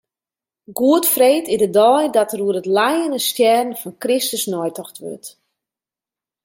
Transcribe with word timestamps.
Goedfreed 0.79 1.47
is 1.53 1.57
de 1.61 1.69
dei 1.77 2.03
dat 2.17 2.31
oer 2.43 2.55
it 2.61 2.69
lijen 2.77 3.11
en 3.17 3.23
stjerren 3.29 3.79
fan 3.81 3.95
Kristus 4.03 4.43
neitocht 4.53 4.95
wurdt. 5.03 5.27